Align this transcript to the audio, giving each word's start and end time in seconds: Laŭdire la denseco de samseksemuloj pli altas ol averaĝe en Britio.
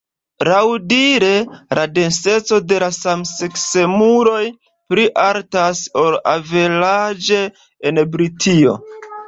Laŭdire 0.47 1.27
la 1.79 1.83
denseco 1.97 2.59
de 2.71 2.79
samseksemuloj 2.97 4.41
pli 4.65 5.07
altas 5.27 5.85
ol 6.07 6.21
averaĝe 6.35 7.43
en 7.93 8.05
Britio. 8.17 8.79